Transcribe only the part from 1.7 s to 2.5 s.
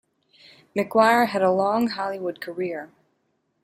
Hollywood